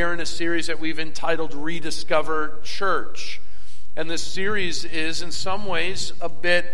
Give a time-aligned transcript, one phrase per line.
[0.00, 3.38] We are in a series that we've entitled Rediscover Church.
[3.96, 6.64] And this series is, in some ways, a bit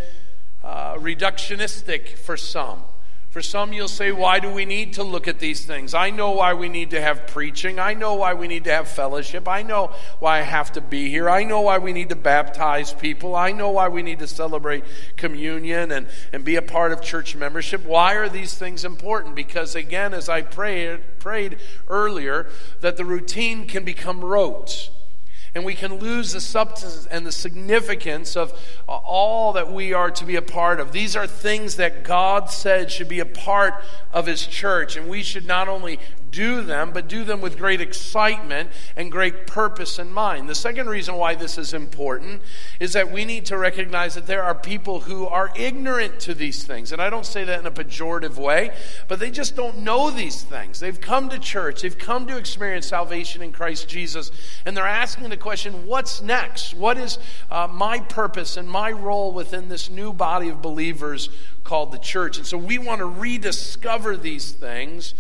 [0.62, 2.84] uh, reductionistic for some.
[3.36, 5.92] For some, you'll say, Why do we need to look at these things?
[5.92, 7.78] I know why we need to have preaching.
[7.78, 9.46] I know why we need to have fellowship.
[9.46, 11.28] I know why I have to be here.
[11.28, 13.36] I know why we need to baptize people.
[13.36, 14.84] I know why we need to celebrate
[15.18, 17.84] communion and, and be a part of church membership.
[17.84, 19.34] Why are these things important?
[19.34, 21.58] Because, again, as I prayed, prayed
[21.88, 22.48] earlier,
[22.80, 24.88] that the routine can become rote
[25.56, 28.52] and we can lose the substance and the significance of
[28.86, 30.92] uh, all that we are to be a part of.
[30.92, 35.22] These are things that God said should be a part of His church, and we
[35.22, 35.98] should not only
[36.36, 40.50] do them, but do them with great excitement and great purpose in mind.
[40.50, 42.42] The second reason why this is important
[42.78, 46.62] is that we need to recognize that there are people who are ignorant to these
[46.62, 46.92] things.
[46.92, 48.72] And I don't say that in a pejorative way,
[49.08, 50.78] but they just don't know these things.
[50.78, 54.30] They've come to church, they've come to experience salvation in Christ Jesus,
[54.66, 56.74] and they're asking the question, what's next?
[56.74, 57.18] What is
[57.50, 61.30] uh, my purpose and my role within this new body of believers
[61.64, 62.36] called the church?
[62.36, 65.14] And so we want to rediscover these things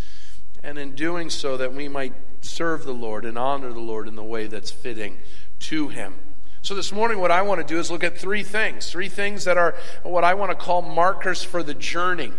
[0.66, 4.16] and in doing so, that we might serve the Lord and honor the Lord in
[4.16, 5.16] the way that's fitting
[5.60, 6.16] to Him.
[6.60, 8.90] So, this morning, what I want to do is look at three things.
[8.90, 12.32] Three things that are what I want to call markers for the journey.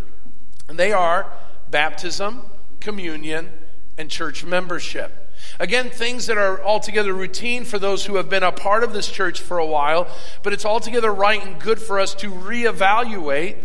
[0.67, 1.31] And they are
[1.71, 2.41] baptism,
[2.81, 3.49] communion,
[3.97, 5.33] and church membership.
[5.57, 9.09] Again, things that are altogether routine for those who have been a part of this
[9.09, 10.05] church for a while,
[10.43, 13.55] but it's altogether right and good for us to reevaluate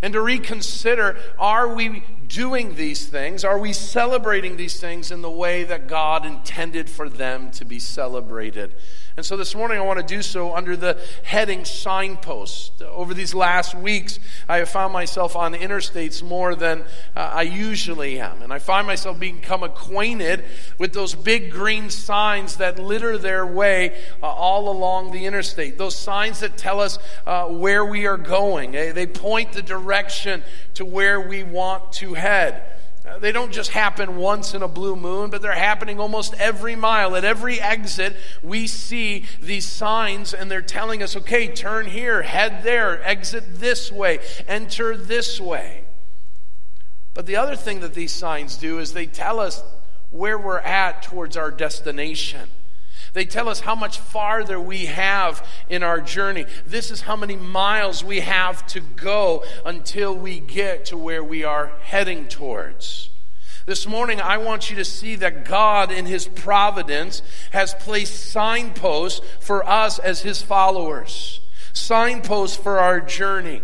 [0.00, 3.44] and to reconsider are we doing these things?
[3.44, 7.78] Are we celebrating these things in the way that God intended for them to be
[7.78, 8.74] celebrated?
[9.16, 12.82] And so this morning I want to do so under the heading signpost.
[12.82, 16.82] Over these last weeks, I have found myself on interstates more than
[17.16, 18.42] uh, I usually am.
[18.42, 20.44] And I find myself become acquainted
[20.78, 25.78] with those big green signs that litter their way uh, all along the interstate.
[25.78, 28.72] Those signs that tell us uh, where we are going.
[28.72, 30.42] They, they point the direction
[30.74, 32.75] to where we want to head.
[33.06, 36.74] Uh, they don't just happen once in a blue moon, but they're happening almost every
[36.74, 37.14] mile.
[37.14, 42.64] At every exit, we see these signs and they're telling us, okay, turn here, head
[42.64, 44.18] there, exit this way,
[44.48, 45.84] enter this way.
[47.14, 49.62] But the other thing that these signs do is they tell us
[50.10, 52.48] where we're at towards our destination.
[53.16, 56.44] They tell us how much farther we have in our journey.
[56.66, 61.42] This is how many miles we have to go until we get to where we
[61.42, 63.08] are heading towards.
[63.64, 67.22] This morning, I want you to see that God, in His providence,
[67.52, 71.40] has placed signposts for us as His followers.
[71.72, 73.62] Signposts for our journey.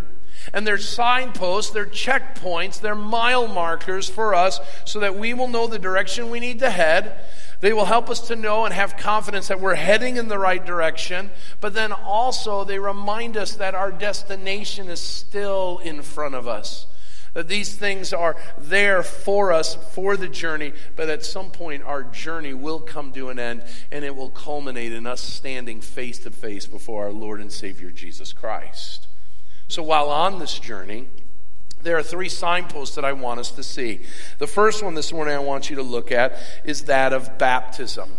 [0.54, 5.66] And they're signposts, they're checkpoints, they're mile markers for us so that we will know
[5.66, 7.20] the direction we need to head
[7.62, 10.67] they will help us to know and have confidence that we're heading in the right
[10.67, 11.31] direction,
[11.61, 16.87] but then also they remind us that our destination is still in front of us.
[17.34, 22.03] That these things are there for us for the journey, but at some point our
[22.03, 26.33] journey will come to an end and it will culminate in us standing face to
[26.33, 29.06] face before our Lord and Savior Jesus Christ.
[29.69, 31.06] So while on this journey,
[31.82, 34.00] there are three signposts that I want us to see.
[34.38, 38.10] The first one this morning I want you to look at is that of baptism.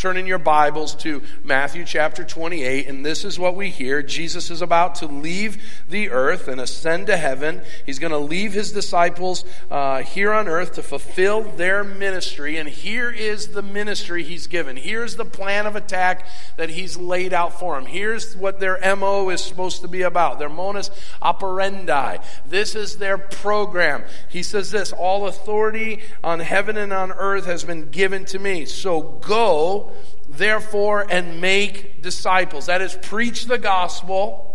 [0.00, 4.02] Turn in your Bibles to Matthew chapter 28, and this is what we hear.
[4.02, 7.60] Jesus is about to leave the earth and ascend to heaven.
[7.84, 12.66] He's going to leave his disciples uh, here on earth to fulfill their ministry, and
[12.66, 14.78] here is the ministry he's given.
[14.78, 17.84] Here's the plan of attack that he's laid out for them.
[17.84, 20.90] Here's what their MO is supposed to be about their modus
[21.20, 22.16] operandi.
[22.46, 24.04] This is their program.
[24.30, 28.64] He says this All authority on heaven and on earth has been given to me.
[28.64, 29.89] So go
[30.28, 32.66] therefore, and make disciples.
[32.66, 34.46] That is, preach the gospel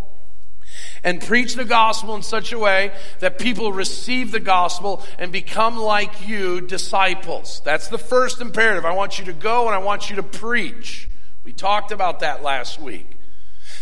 [1.03, 5.78] and preach the gospel in such a way that people receive the gospel and become
[5.78, 7.62] like you, disciples.
[7.63, 8.85] That's the first imperative.
[8.85, 11.08] I want you to go and I want you to preach.
[11.43, 13.17] We talked about that last week.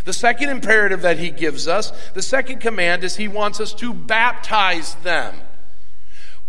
[0.03, 3.93] The second imperative that he gives us, the second command, is he wants us to
[3.93, 5.35] baptize them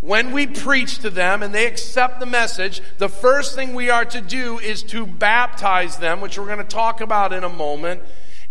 [0.04, 4.04] when we preach to them and they accept the message, the first thing we are
[4.04, 8.02] to do is to baptize them, which we're going to talk about in a moment,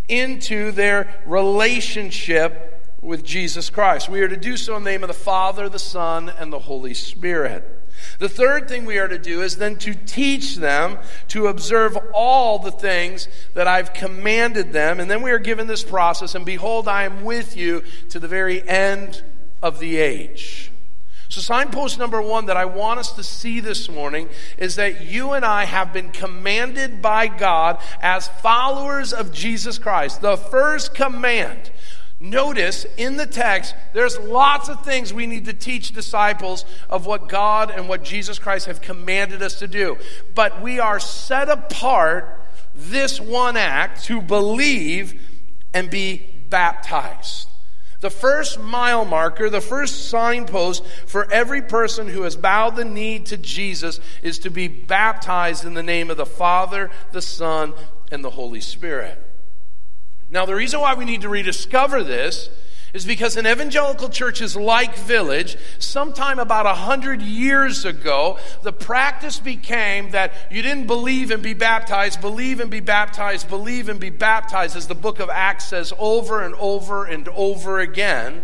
[0.10, 4.10] into their relationship with Jesus Christ.
[4.10, 6.58] We are to do so in the name of the Father, the Son, and the
[6.58, 7.64] Holy Spirit.
[8.18, 10.98] The third thing we are to do is then to teach them
[11.28, 15.00] to observe all the things that I've commanded them.
[15.00, 18.28] And then we are given this process, and behold, I am with you to the
[18.28, 19.24] very end
[19.62, 20.72] of the age.
[21.34, 25.32] So, signpost number one that I want us to see this morning is that you
[25.32, 30.22] and I have been commanded by God as followers of Jesus Christ.
[30.22, 31.72] The first command.
[32.20, 37.30] Notice in the text, there's lots of things we need to teach disciples of what
[37.30, 39.98] God and what Jesus Christ have commanded us to do.
[40.36, 42.46] But we are set apart
[42.76, 45.20] this one act to believe
[45.74, 47.48] and be baptized.
[48.04, 53.18] The first mile marker, the first signpost for every person who has bowed the knee
[53.20, 57.74] to Jesus is to be baptized in the name of the Father, the Son,
[58.12, 59.18] and the Holy Spirit.
[60.30, 62.50] Now, the reason why we need to rediscover this
[62.94, 69.40] is because in evangelical churches like Village, sometime about a hundred years ago, the practice
[69.40, 74.12] became that you didn't believe and be baptized, believe and be baptized, believe and be
[74.12, 78.44] baptized, as the book of Acts says over and over and over again.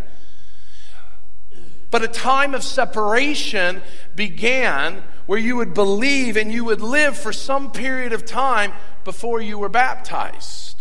[1.91, 3.81] But a time of separation
[4.15, 8.73] began where you would believe and you would live for some period of time
[9.03, 10.78] before you were baptized.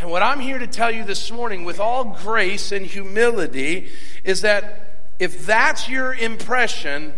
[0.00, 3.90] And what I'm here to tell you this morning, with all grace and humility,
[4.22, 7.12] is that if that's your impression,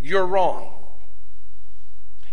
[0.00, 0.72] you're wrong.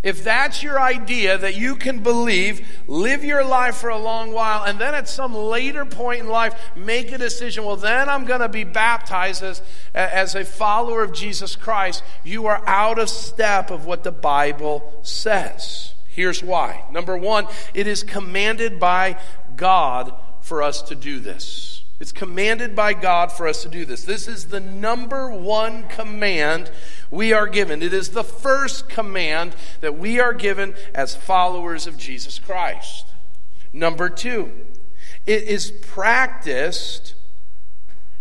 [0.02, 4.66] If that's your idea that you can believe, live your life for a long while,
[4.66, 8.42] and then at some later point in life make a decision, well, then I'm going
[8.42, 9.62] to be baptized as,
[9.94, 15.00] as a follower of Jesus Christ, you are out of step of what the Bible
[15.04, 15.94] says.
[16.10, 16.84] Here's why.
[16.92, 19.18] Number one, it is commanded by
[19.56, 21.84] God for us to do this.
[22.00, 24.04] It's commanded by God for us to do this.
[24.04, 26.70] This is the number one command
[27.10, 27.82] we are given.
[27.82, 33.06] It is the first command that we are given as followers of Jesus Christ.
[33.72, 34.52] Number two,
[35.26, 37.16] it is practiced,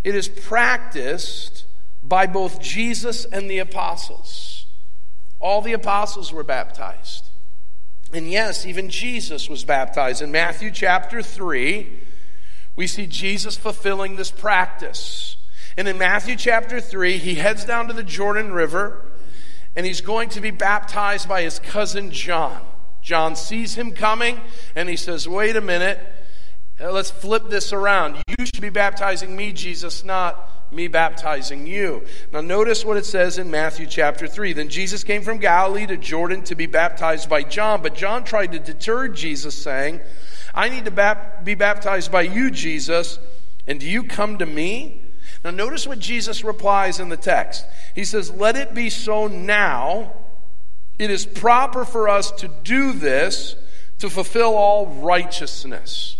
[0.04, 1.64] it is practiced
[2.04, 4.66] by both Jesus and the apostles.
[5.40, 7.30] All the apostles were baptized.
[8.12, 10.20] And yes, even Jesus was baptized.
[10.20, 11.90] In Matthew chapter 3,
[12.76, 15.36] we see Jesus fulfilling this practice.
[15.76, 19.06] And in Matthew chapter 3, he heads down to the Jordan River
[19.74, 22.60] and he's going to be baptized by his cousin John.
[23.00, 24.40] John sees him coming
[24.76, 25.98] and he says, Wait a minute,
[26.78, 28.18] let's flip this around.
[28.38, 32.02] You should be baptizing me, Jesus, not me baptizing you.
[32.32, 34.52] Now, notice what it says in Matthew chapter 3.
[34.52, 38.52] Then Jesus came from Galilee to Jordan to be baptized by John, but John tried
[38.52, 40.00] to deter Jesus, saying,
[40.54, 43.18] I need to be baptized by you, Jesus,
[43.66, 45.02] and do you come to me?
[45.44, 47.64] Now, notice what Jesus replies in the text.
[47.94, 50.12] He says, Let it be so now.
[50.98, 53.56] It is proper for us to do this
[53.98, 56.16] to fulfill all righteousness.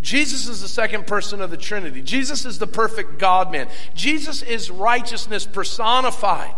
[0.00, 2.02] Jesus is the second person of the Trinity.
[2.02, 3.68] Jesus is the perfect God man.
[3.94, 6.54] Jesus is righteousness personified.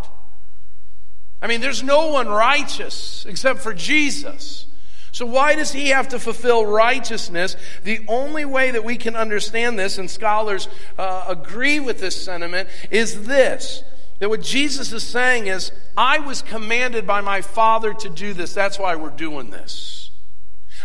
[1.41, 4.67] I mean, there's no one righteous except for Jesus.
[5.11, 7.57] So, why does he have to fulfill righteousness?
[7.85, 12.69] The only way that we can understand this, and scholars uh, agree with this sentiment,
[12.91, 13.83] is this
[14.21, 18.55] that what Jesus is saying is, I was commanded by my Father to do this.
[18.55, 20.12] That's why we're doing this.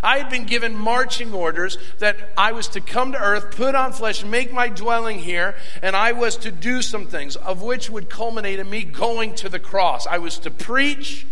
[0.07, 3.91] I had been given marching orders that I was to come to earth, put on
[3.91, 8.09] flesh, make my dwelling here, and I was to do some things, of which would
[8.09, 10.07] culminate in me going to the cross.
[10.07, 11.27] I was to preach,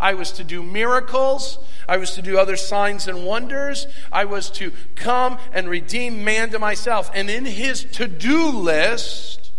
[0.00, 4.48] I was to do miracles, I was to do other signs and wonders, I was
[4.52, 7.10] to come and redeem man to myself.
[7.12, 9.52] And in his to do list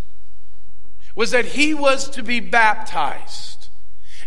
[1.14, 3.70] was that he was to be baptized.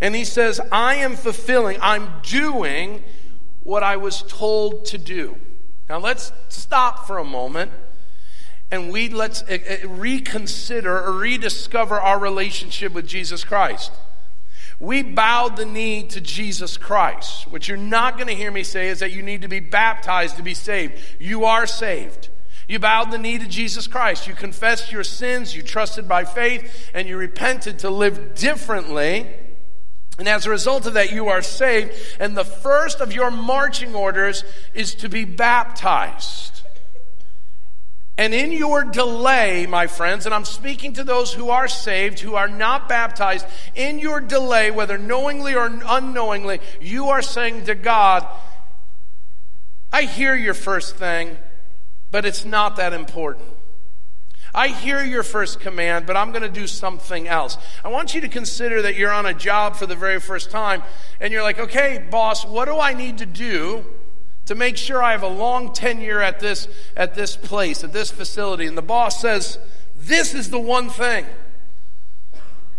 [0.01, 3.03] And he says, I am fulfilling, I'm doing
[3.69, 5.37] what I was told to do.
[5.91, 7.71] Now let's stop for a moment
[8.71, 13.93] and we let's eh, eh, reconsider or rediscover our relationship with Jesus Christ.
[14.81, 17.47] We bowed the knee to Jesus Christ.
[17.49, 20.39] What you're not going to hear me say is that you need to be baptized
[20.39, 20.99] to be saved.
[21.19, 22.31] You are saved.
[22.69, 24.27] You bowed the knee to Jesus Christ.
[24.27, 25.55] You confessed your sins.
[25.55, 29.27] You trusted by faith and you repented to live differently.
[30.19, 31.93] And as a result of that, you are saved.
[32.19, 34.45] And the first of your marching orders
[34.75, 36.63] is to be baptized.
[38.19, 42.35] And in your delay, my friends, and I'm speaking to those who are saved, who
[42.35, 43.47] are not baptized,
[43.77, 48.27] in your delay, whether knowingly or unknowingly, you are saying to God,
[49.93, 51.39] I hear your first thing,
[52.11, 53.47] but it's not that important.
[54.55, 57.59] I hear your first command, but I'm going to do something else.
[57.85, 60.83] I want you to consider that you're on a job for the very first time,
[61.21, 63.85] and you're like, okay, boss, what do I need to do
[64.47, 68.11] to make sure I have a long tenure at this, at this place, at this
[68.11, 68.67] facility?
[68.67, 69.59] And the boss says,
[69.97, 71.27] this is the one thing.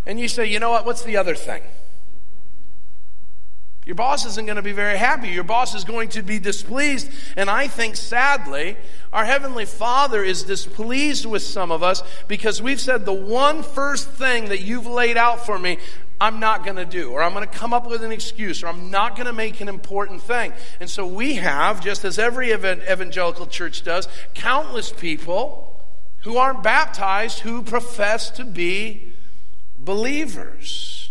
[0.06, 0.86] And you say, you know what?
[0.86, 1.62] What's the other thing?
[3.89, 5.29] Your boss isn't going to be very happy.
[5.29, 7.10] Your boss is going to be displeased.
[7.36, 8.77] And I think, sadly,
[9.12, 14.08] our Heavenly Father is displeased with some of us because we've said the one first
[14.08, 15.79] thing that you've laid out for me,
[16.22, 18.67] I'm not going to do, or I'm going to come up with an excuse, or
[18.67, 20.53] I'm not going to make an important thing.
[20.79, 25.84] And so we have, just as every evangelical church does, countless people
[26.19, 29.13] who aren't baptized who profess to be
[29.79, 31.09] believers.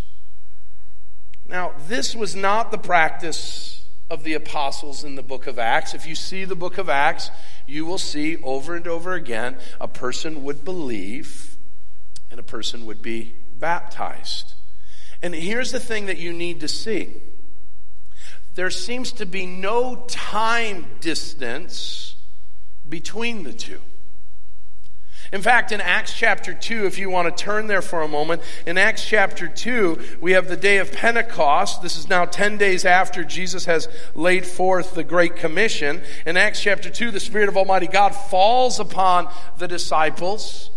[1.49, 5.95] Now, this was not the practice of the apostles in the book of Acts.
[5.95, 7.31] If you see the book of Acts,
[7.65, 11.57] you will see over and over again a person would believe
[12.29, 14.53] and a person would be baptized.
[15.23, 17.15] And here's the thing that you need to see
[18.55, 22.15] there seems to be no time distance
[22.87, 23.81] between the two.
[25.31, 28.41] In fact, in Acts chapter 2, if you want to turn there for a moment,
[28.65, 31.81] in Acts chapter 2, we have the day of Pentecost.
[31.81, 36.01] This is now 10 days after Jesus has laid forth the Great Commission.
[36.25, 40.71] In Acts chapter 2, the Spirit of Almighty God falls upon the disciples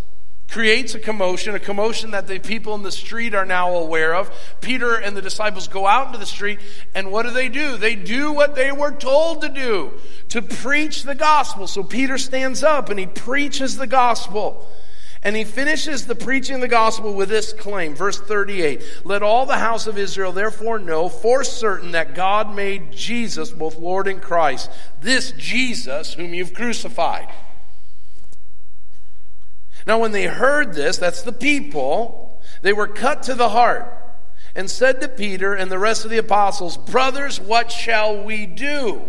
[0.53, 4.31] creates a commotion, a commotion that the people in the street are now aware of.
[4.61, 6.59] Peter and the disciples go out into the street,
[6.95, 7.79] and what do they do?
[7.79, 9.93] They do what they were told to do
[10.29, 11.67] to preach the gospel.
[11.67, 14.69] So Peter stands up and he preaches the gospel.
[15.25, 19.47] And he finishes the preaching of the gospel with this claim, verse 38 Let all
[19.47, 24.21] the house of Israel therefore know for certain that God made Jesus both Lord and
[24.21, 24.69] Christ,
[25.01, 27.29] this Jesus whom you've crucified.
[29.87, 33.99] Now, when they heard this, that's the people, they were cut to the heart
[34.55, 39.03] and said to Peter and the rest of the apostles, Brothers, what shall we do?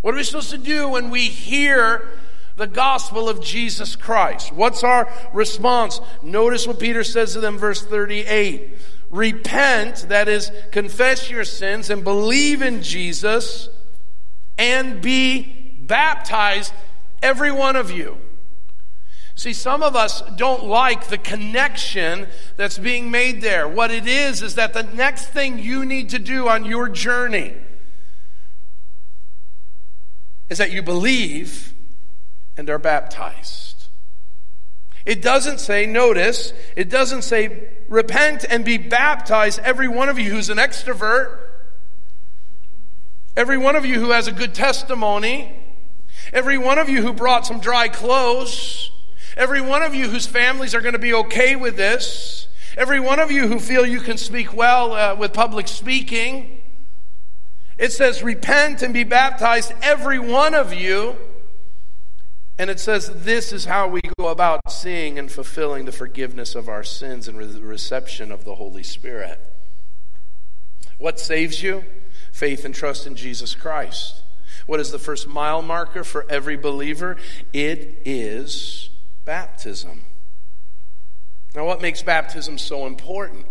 [0.00, 2.08] What are we supposed to do when we hear
[2.56, 4.52] the gospel of Jesus Christ?
[4.52, 6.00] What's our response?
[6.22, 8.78] Notice what Peter says to them, verse 38.
[9.10, 13.68] Repent, that is, confess your sins and believe in Jesus
[14.56, 16.72] and be baptized,
[17.22, 18.18] every one of you.
[19.40, 22.26] See, some of us don't like the connection
[22.58, 23.66] that's being made there.
[23.66, 27.54] What it is, is that the next thing you need to do on your journey
[30.50, 31.72] is that you believe
[32.58, 33.86] and are baptized.
[35.06, 40.30] It doesn't say, notice, it doesn't say, repent and be baptized, every one of you
[40.30, 41.38] who's an extrovert,
[43.38, 45.56] every one of you who has a good testimony,
[46.30, 48.90] every one of you who brought some dry clothes.
[49.36, 53.18] Every one of you whose families are going to be okay with this, every one
[53.18, 56.62] of you who feel you can speak well uh, with public speaking,
[57.78, 61.16] it says, repent and be baptized, every one of you.
[62.58, 66.68] And it says, this is how we go about seeing and fulfilling the forgiveness of
[66.68, 69.40] our sins and the reception of the Holy Spirit.
[70.98, 71.86] What saves you?
[72.32, 74.22] Faith and trust in Jesus Christ.
[74.66, 77.16] What is the first mile marker for every believer?
[77.54, 78.89] It is
[79.30, 80.02] baptism.
[81.54, 83.46] Now, what makes baptism so important?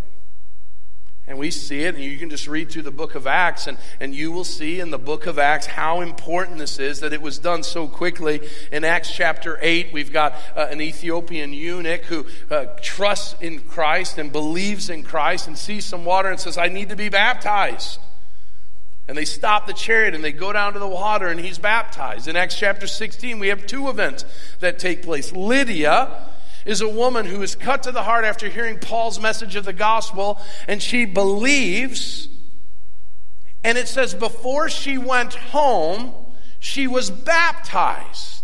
[1.25, 3.77] And we see it, and you can just read through the book of Acts, and,
[4.01, 7.21] and you will see in the book of Acts how important this is that it
[7.21, 8.41] was done so quickly.
[8.74, 14.17] In Acts chapter 8, we've got uh, an Ethiopian eunuch who uh, trusts in Christ
[14.17, 18.01] and believes in Christ and sees some water and says, I need to be baptized.
[19.09, 22.27] And they stop the chariot and they go down to the water and he's baptized.
[22.27, 24.23] In Acts chapter 16, we have two events
[24.59, 25.31] that take place.
[25.31, 26.29] Lydia
[26.63, 29.73] is a woman who is cut to the heart after hearing Paul's message of the
[29.73, 32.29] gospel and she believes.
[33.63, 36.13] And it says, before she went home,
[36.59, 38.38] she was baptized.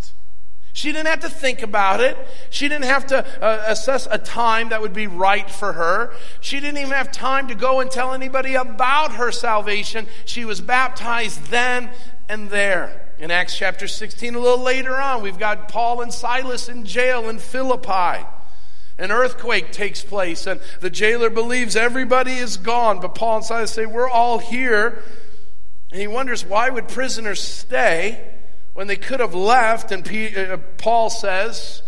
[0.75, 2.17] She didn't have to think about it.
[2.49, 6.13] She didn't have to uh, assess a time that would be right for her.
[6.41, 10.05] She didn't even have time to go and tell anybody about her salvation.
[10.25, 11.91] She was baptized then
[12.27, 13.09] and there.
[13.19, 17.29] In Acts chapter 16, a little later on, we've got Paul and Silas in jail
[17.29, 18.25] in Philippi.
[18.97, 22.99] An earthquake takes place, and the jailer believes everybody is gone.
[22.99, 25.01] But Paul and Silas say, We're all here.
[25.89, 28.34] And he wonders, why would prisoners stay?
[28.75, 30.05] When they could have left, and
[30.37, 31.81] uh, Paul says,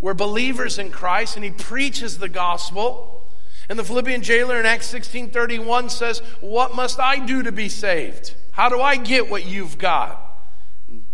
[0.00, 3.28] we're believers in Christ, and he preaches the gospel.
[3.68, 8.34] And the Philippian jailer in Acts 16:31 says, "What must I do to be saved?
[8.52, 10.20] How do I get what you've got?"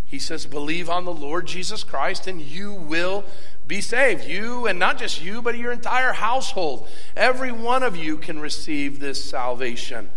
[0.05, 3.23] He says, "Believe on the Lord Jesus Christ and you will
[3.67, 4.23] be saved.
[4.23, 6.87] You and not just you, but your entire household.
[7.15, 10.09] Every one of you can receive this salvation."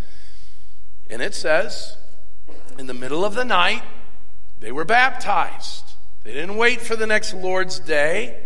[1.11, 1.97] And it says,
[2.79, 3.83] in the middle of the night,
[4.61, 5.95] they were baptized.
[6.23, 8.39] They didn't wait for the next Lord's day.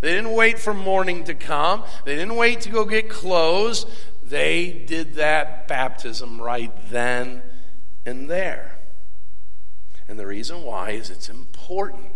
[0.00, 1.84] They didn't wait for morning to come.
[2.04, 3.84] They didn't wait to go get clothes.
[4.22, 7.42] They did that baptism right then
[8.06, 8.78] and there.
[10.08, 12.06] And the reason why is it's important.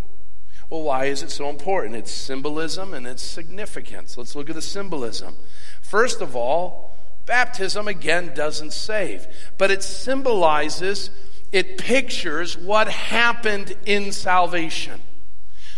[0.70, 1.96] Well, why is it so important?
[1.96, 4.16] It's symbolism and it's significance.
[4.16, 5.34] Let's look at the symbolism.
[5.82, 9.26] First of all, baptism again doesn't save,
[9.58, 11.10] but it symbolizes,
[11.52, 15.00] it pictures what happened in salvation.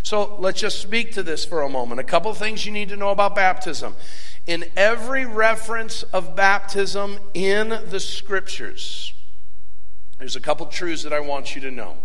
[0.03, 2.01] So let's just speak to this for a moment.
[2.01, 3.97] A couple things you need to know about baptism.
[4.47, 9.15] In every reference of baptism in the scriptures,
[10.19, 11.97] there's a couple truths that I want you to know.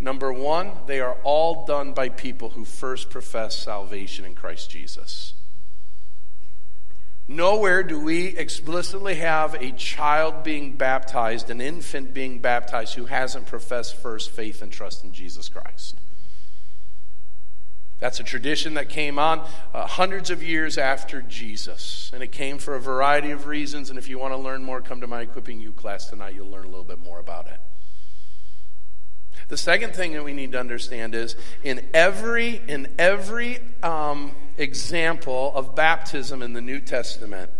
[0.00, 5.34] Number one, they are all done by people who first profess salvation in Christ Jesus.
[7.26, 13.46] Nowhere do we explicitly have a child being baptized, an infant being baptized, who hasn't
[13.46, 15.96] professed first faith and trust in Jesus Christ.
[17.98, 19.40] That's a tradition that came on
[19.72, 22.10] uh, hundreds of years after Jesus.
[22.12, 23.88] And it came for a variety of reasons.
[23.88, 26.34] And if you want to learn more, come to my Equipping You class tonight.
[26.34, 27.58] You'll learn a little bit more about it.
[29.48, 35.52] The second thing that we need to understand is in every, in every um, example
[35.54, 37.50] of baptism in the New Testament,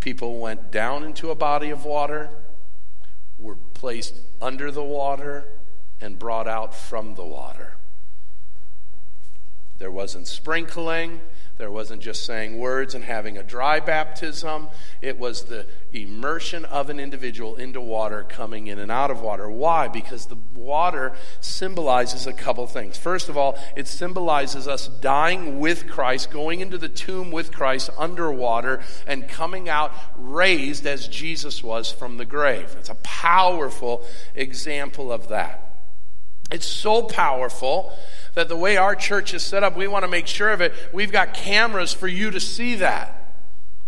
[0.00, 2.30] people went down into a body of water,
[3.38, 5.46] were placed under the water,
[6.00, 7.74] and brought out from the water.
[9.78, 11.20] There wasn't sprinkling.
[11.60, 14.68] There wasn't just saying words and having a dry baptism.
[15.02, 19.50] It was the immersion of an individual into water, coming in and out of water.
[19.50, 19.86] Why?
[19.86, 21.12] Because the water
[21.42, 22.96] symbolizes a couple things.
[22.96, 27.90] First of all, it symbolizes us dying with Christ, going into the tomb with Christ
[27.98, 32.74] underwater, and coming out raised as Jesus was from the grave.
[32.78, 34.02] It's a powerful
[34.34, 35.70] example of that.
[36.50, 37.92] It's so powerful
[38.34, 40.72] that the way our church is set up, we want to make sure of it.
[40.92, 43.16] We've got cameras for you to see that.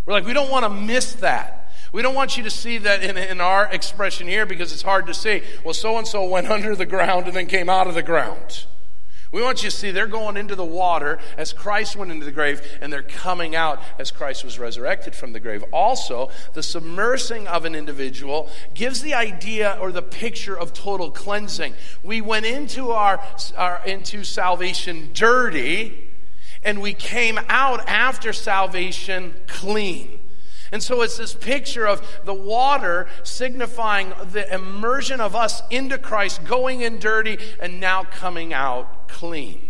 [0.04, 1.70] We're like, we don't want to miss that.
[1.92, 5.06] We don't want you to see that in, in our expression here because it's hard
[5.06, 5.42] to see.
[5.64, 8.66] Well, so and so went under the ground and then came out of the ground.
[9.32, 12.32] We want you to see they're going into the water as Christ went into the
[12.32, 15.64] grave, and they're coming out as Christ was resurrected from the grave.
[15.72, 21.74] Also, the submersing of an individual gives the idea or the picture of total cleansing.
[22.02, 23.22] We went into our,
[23.56, 26.10] our into salvation dirty,
[26.62, 30.18] and we came out after salvation clean.
[30.72, 36.44] And so it's this picture of the water signifying the immersion of us into Christ,
[36.44, 39.68] going in dirty and now coming out clean.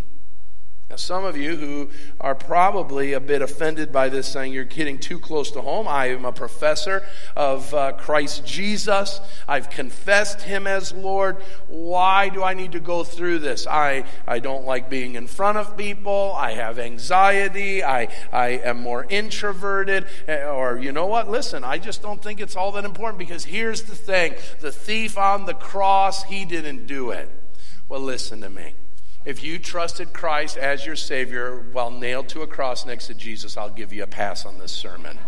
[0.93, 1.89] Now, some of you who
[2.21, 5.89] are probably a bit offended by this, saying you're getting too close to home.
[5.89, 7.03] I am a professor
[7.35, 9.19] of uh, Christ Jesus.
[9.49, 11.39] I've confessed him as Lord.
[11.69, 13.67] Why do I need to go through this?
[13.67, 16.35] I, I don't like being in front of people.
[16.37, 17.83] I have anxiety.
[17.83, 20.05] I, I am more introverted.
[20.29, 21.27] Eh, or, you know what?
[21.31, 25.17] Listen, I just don't think it's all that important because here's the thing the thief
[25.17, 27.31] on the cross, he didn't do it.
[27.89, 28.75] Well, listen to me.
[29.25, 33.57] If you trusted Christ as your Savior while nailed to a cross next to Jesus,
[33.57, 35.19] I'll give you a pass on this sermon.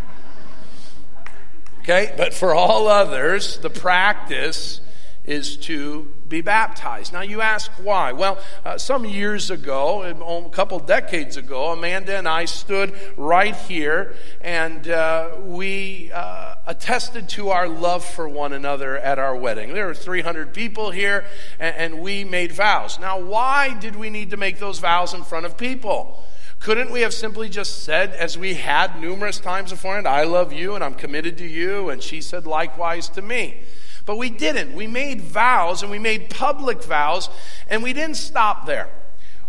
[1.80, 2.12] Okay?
[2.16, 4.80] But for all others, the practice
[5.24, 7.12] is to be baptized.
[7.12, 8.12] Now, you ask why.
[8.12, 14.14] Well, uh, some years ago, a couple decades ago, Amanda and I stood right here
[14.40, 19.72] and uh, we uh, attested to our love for one another at our wedding.
[19.72, 21.24] There were 300 people here
[21.58, 22.98] and, and we made vows.
[22.98, 26.22] Now, why did we need to make those vows in front of people?
[26.60, 30.74] Couldn't we have simply just said, as we had numerous times beforehand, I love you
[30.74, 33.60] and I'm committed to you, and she said likewise to me?
[34.06, 34.74] But we didn't.
[34.74, 37.30] We made vows and we made public vows,
[37.68, 38.88] and we didn't stop there.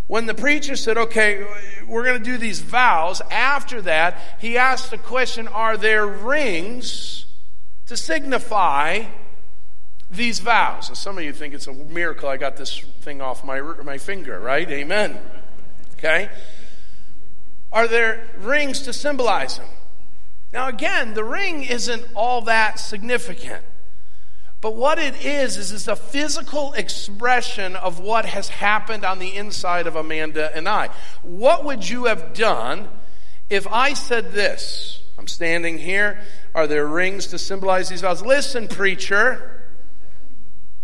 [0.08, 1.46] When the preacher said, okay,
[1.88, 7.26] we're going to do these vows, after that, he asked the question Are there rings
[7.88, 9.06] to signify
[10.12, 10.89] these vows?
[10.89, 13.98] And some of you think it's a miracle I got this thing off my, my
[13.98, 14.70] finger, right?
[14.70, 15.20] Amen.
[15.98, 16.30] Okay?
[17.72, 19.68] Are there rings to symbolize them?
[20.54, 23.65] Now, again, the ring isn't all that significant.
[24.65, 29.36] But what it is, is it's a physical expression of what has happened on the
[29.36, 30.89] inside of Amanda and I.
[31.21, 32.89] What would you have done
[33.47, 35.04] if I said this?
[35.19, 36.19] I'm standing here.
[36.56, 38.23] Are there rings to symbolize these vows?
[38.23, 39.62] Listen, preacher.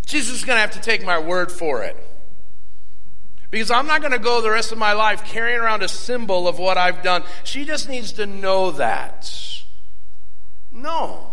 [0.06, 1.98] Jesus is going to have to take my word for it.
[3.50, 6.48] Because I'm not going to go the rest of my life carrying around a symbol
[6.48, 7.24] of what I've done.
[7.44, 9.64] She just needs to know that.
[10.72, 11.31] No.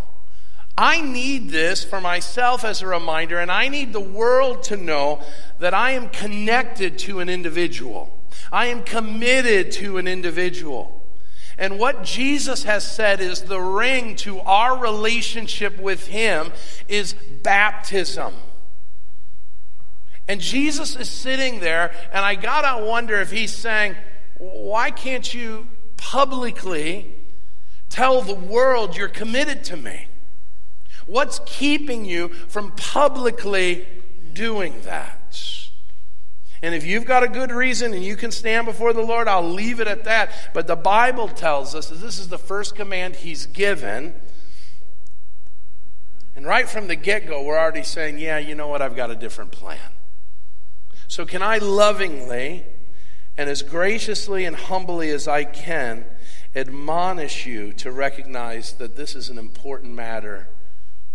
[0.79, 5.21] I need this for myself as a reminder, and I need the world to know
[5.59, 8.17] that I am connected to an individual.
[8.53, 11.03] I am committed to an individual.
[11.59, 16.53] And what Jesus has said is the ring to our relationship with Him
[16.87, 17.13] is
[17.43, 18.35] baptism.
[20.29, 23.97] And Jesus is sitting there, and I gotta wonder if He's saying,
[24.39, 27.17] Why can't you publicly
[27.89, 30.08] tell the world you're committed to me?
[31.09, 33.89] What's keeping you from publicly
[34.35, 35.19] doing that?
[36.61, 39.49] And if you've got a good reason and you can stand before the Lord, I'll
[39.49, 40.31] leave it at that.
[40.53, 44.15] But the Bible tells us that this is the first command He's given.
[46.37, 48.83] And right from the get go, we're already saying, yeah, you know what?
[48.83, 49.79] I've got a different plan.
[51.07, 52.67] So, can I lovingly
[53.39, 56.05] and as graciously and humbly as I can
[56.55, 60.49] admonish you to recognize that this is an important matter?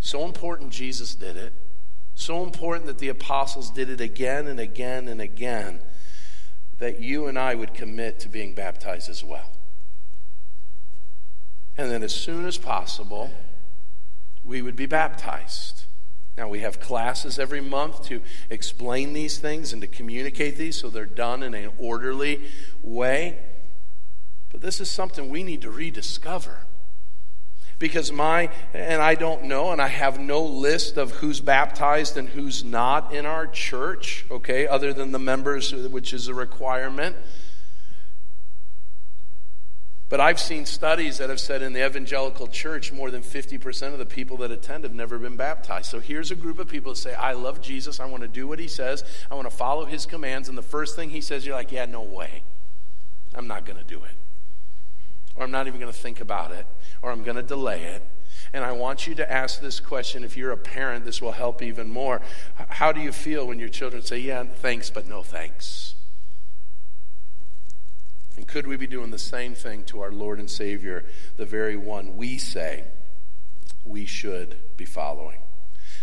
[0.04, 1.54] So important, Jesus did it.
[2.13, 5.80] So important that the apostles did it again and again and again
[6.80, 9.54] that you and I would commit to being baptized as well.
[11.78, 13.32] And then, as soon as possible,
[14.44, 15.86] we would be baptized.
[16.38, 20.89] Now, we have classes every month to explain these things and to communicate these so
[20.89, 22.42] they're done in an orderly
[22.82, 23.39] way.
[24.52, 26.66] But this is something we need to rediscover
[27.84, 32.30] because my, and I don't know, and I have no list of who's baptized and
[32.30, 37.17] who's not in our church, okay, other than the members, which is a requirement.
[40.08, 44.00] But I've seen studies that have said in the evangelical church, more than 50% of
[44.00, 45.88] the people that attend have never been baptized.
[45.88, 48.00] So here's a group of people that say, I love Jesus.
[48.00, 49.04] I want to do what he says.
[49.30, 50.48] I want to follow his commands.
[50.48, 52.43] And the first thing he says, you're like, yeah, no way.
[53.36, 54.23] I'm not going to do it.
[55.36, 56.65] Or I'm not even going to think about it
[57.02, 58.04] or I'm going to delay it.
[58.54, 60.24] And I want you to ask this question.
[60.24, 62.22] If you're a parent, this will help even more.
[62.56, 65.96] How do you feel when your children say, Yeah, thanks, but no thanks?
[68.38, 71.06] And could we be doing the same thing to our Lord and Savior,
[71.38, 72.86] the very one we say
[73.86, 75.39] we should be following?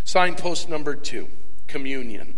[0.04, 1.28] Signpost number two
[1.66, 2.36] communion.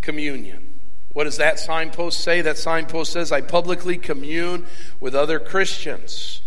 [0.00, 0.71] Communion.
[1.12, 2.40] What does that signpost say?
[2.40, 4.64] That signpost says, I publicly commune
[4.98, 6.40] with other Christians.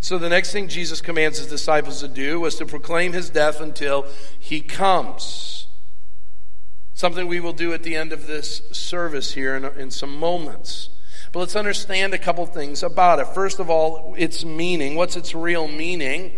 [0.00, 3.60] So the next thing Jesus commands his disciples to do was to proclaim his death
[3.60, 4.06] until
[4.38, 5.66] he comes.
[6.94, 10.90] Something we will do at the end of this service here in, in some moments.
[11.32, 13.26] But let's understand a couple things about it.
[13.28, 14.94] First of all, its meaning.
[14.94, 16.32] What's its real meaning?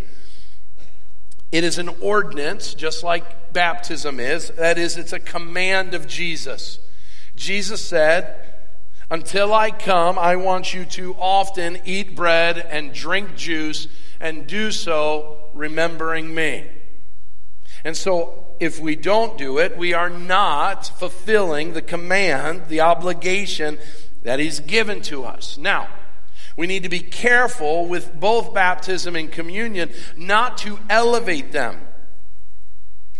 [1.51, 4.49] It is an ordinance, just like baptism is.
[4.51, 6.79] That is, it's a command of Jesus.
[7.39, 8.35] Jesus said,
[9.09, 13.87] until I come, I want you to often eat bread and drink juice
[14.19, 16.67] and do so remembering me.
[17.83, 23.79] And so, if we don't do it, we are not fulfilling the command, the obligation
[24.23, 25.57] that He's given to us.
[25.57, 25.87] Now,
[26.57, 31.79] we need to be careful with both baptism and communion not to elevate them.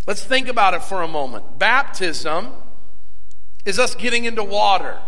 [0.06, 1.58] Let's think about it for a moment.
[1.58, 2.52] Baptism
[3.66, 5.00] is us getting into water.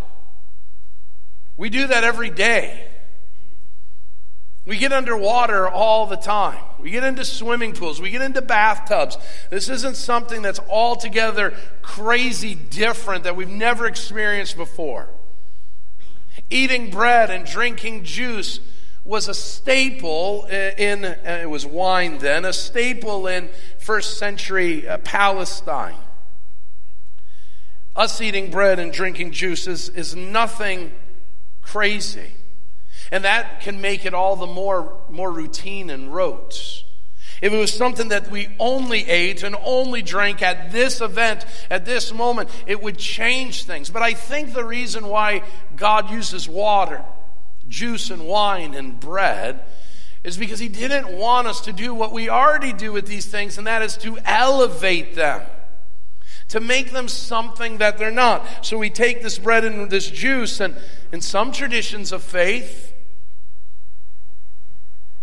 [1.58, 2.88] We do that every day.
[4.66, 6.64] We get underwater all the time.
[6.80, 8.00] We get into swimming pools.
[8.00, 9.18] We get into bathtubs.
[9.50, 15.10] This isn't something that's altogether crazy different that we've never experienced before.
[16.50, 18.60] Eating bread and drinking juice
[19.04, 25.96] was a staple in, it was wine then, a staple in first century uh, Palestine.
[27.96, 30.92] Us eating bread and drinking juice is, is nothing
[31.62, 32.34] crazy.
[33.12, 36.84] And that can make it all the more, more routine and rote.
[37.42, 41.86] If it was something that we only ate and only drank at this event, at
[41.86, 43.90] this moment, it would change things.
[43.90, 45.44] But I think the reason why
[45.76, 47.04] God uses water,
[47.68, 49.62] juice and wine and bread
[50.24, 53.58] is because He didn't want us to do what we already do with these things,
[53.58, 55.42] and that is to elevate them
[56.52, 58.66] to make them something that they're not.
[58.66, 60.76] So we take this bread and this juice, and
[61.14, 62.94] in some traditions of faith,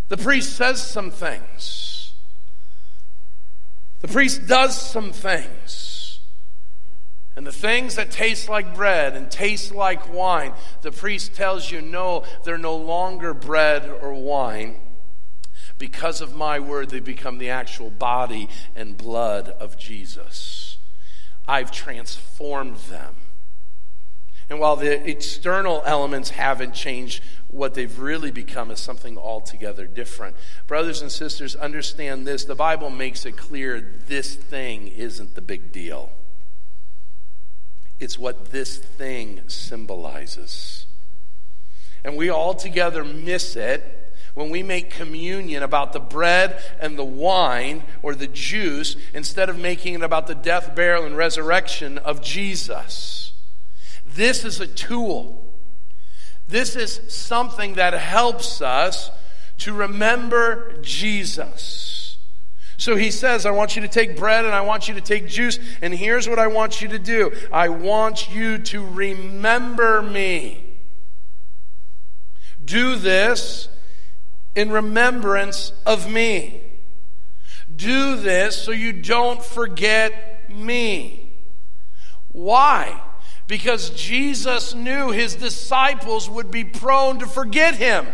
[0.09, 2.15] the priest says some things.
[4.01, 6.21] The priest does some things.
[7.37, 11.83] And the things that taste like bread and taste like wine, the priest tells you,
[11.83, 14.77] no, they're no longer bread or wine.
[15.77, 20.68] Because of my word, they become the actual body and blood of Jesus.
[21.49, 23.17] I've transformed them.
[24.51, 30.37] And while the external elements haven't changed, what they've really become is something altogether different.
[30.67, 32.45] Brothers and sisters, understand this.
[32.45, 36.13] The Bible makes it clear this thing isn't the big deal.
[38.01, 40.87] It's what this thing symbolizes.
[42.05, 43.98] And we all together miss it
[44.39, 49.59] when we make communion about the bread and the wine or the juice instead of
[49.59, 53.33] making it about the death, burial, and resurrection of Jesus.
[54.07, 55.45] This is a tool.
[56.47, 59.11] This is something that helps us
[59.59, 62.19] to remember Jesus.
[62.77, 65.27] So he says, I want you to take bread and I want you to take
[65.27, 70.63] juice, and here's what I want you to do I want you to remember me.
[72.65, 73.69] Do this
[74.59, 76.61] in remembrance of me.
[77.77, 81.31] Do this so you don't forget me.
[82.33, 83.01] Why?
[83.47, 88.09] Because Jesus knew his disciples would be prone to forget him.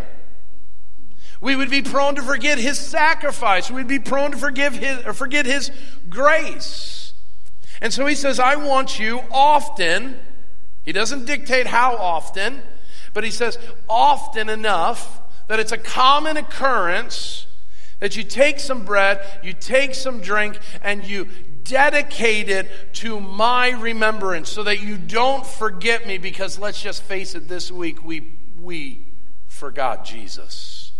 [1.40, 3.70] We would be prone to forget his sacrifice.
[3.70, 5.70] We'd be prone to forgive his, or forget his
[6.10, 7.14] grace.
[7.80, 10.20] And so he says, I want you often,
[10.82, 12.60] he doesn't dictate how often,
[13.14, 17.46] but he says, often enough that it's a common occurrence
[18.00, 21.26] that you take some bread, you take some drink, and you
[21.64, 27.34] dedicate it to my remembrance so that you don't forget me because let's just face
[27.34, 29.06] it this week we we
[29.46, 30.92] forgot Jesus.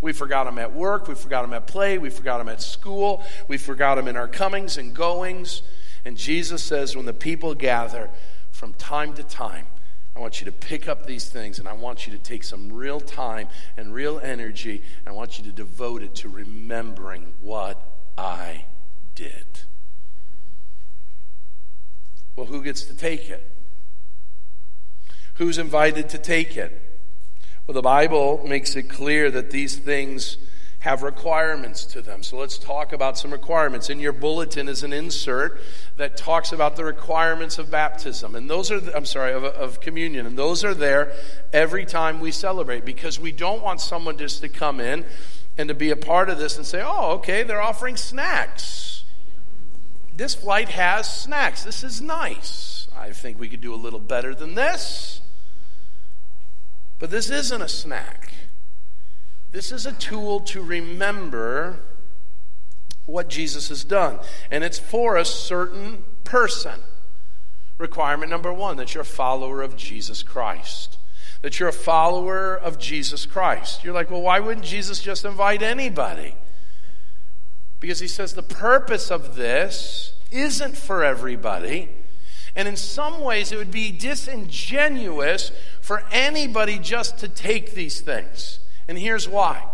[0.00, 3.22] We forgot him at work, we forgot him at play, we forgot him at school,
[3.48, 5.62] we forgot him in our comings and goings.
[6.04, 8.10] And Jesus says when the people gather
[8.50, 9.66] from time to time,
[10.16, 12.72] I want you to pick up these things and I want you to take some
[12.72, 17.82] real time and real energy and I want you to devote it to remembering what
[18.16, 18.66] I
[19.14, 19.44] did.
[22.36, 23.50] Well, who gets to take it?
[25.34, 26.80] Who's invited to take it?
[27.66, 30.36] Well, the Bible makes it clear that these things
[30.84, 32.22] have requirements to them.
[32.22, 33.88] So let's talk about some requirements.
[33.88, 35.58] In your bulletin is an insert
[35.96, 38.34] that talks about the requirements of baptism.
[38.34, 40.26] And those are, I'm sorry, of, of communion.
[40.26, 41.14] And those are there
[41.54, 45.06] every time we celebrate because we don't want someone just to come in
[45.56, 49.04] and to be a part of this and say, oh, okay, they're offering snacks.
[50.14, 51.64] This flight has snacks.
[51.64, 52.88] This is nice.
[52.94, 55.22] I think we could do a little better than this.
[56.98, 58.33] But this isn't a snack.
[59.54, 61.78] This is a tool to remember
[63.06, 64.18] what Jesus has done.
[64.50, 66.80] And it's for a certain person.
[67.78, 70.98] Requirement number one that you're a follower of Jesus Christ.
[71.42, 73.84] That you're a follower of Jesus Christ.
[73.84, 76.34] You're like, well, why wouldn't Jesus just invite anybody?
[77.78, 81.90] Because he says the purpose of this isn't for everybody.
[82.56, 88.58] And in some ways, it would be disingenuous for anybody just to take these things.
[88.88, 89.64] And here's why.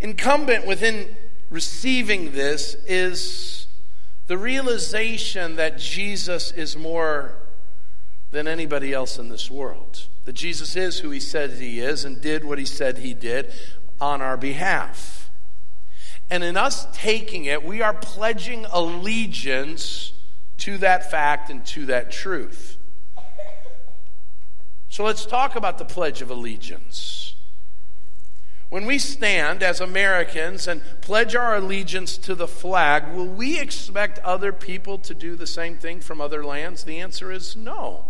[0.00, 1.16] Incumbent within
[1.50, 3.66] receiving this is
[4.26, 7.34] the realization that Jesus is more
[8.30, 10.06] than anybody else in this world.
[10.24, 13.52] That Jesus is who he said he is and did what he said he did
[14.00, 15.30] on our behalf.
[16.30, 20.12] And in us taking it, we are pledging allegiance
[20.58, 22.76] to that fact and to that truth.
[24.90, 27.34] So let's talk about the Pledge of Allegiance.
[28.70, 34.18] When we stand as Americans and pledge our allegiance to the flag, will we expect
[34.18, 36.84] other people to do the same thing from other lands?
[36.84, 38.04] The answer is no.